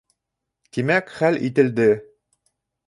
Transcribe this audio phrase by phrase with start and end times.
[0.77, 1.89] Тимәк, хәл ителде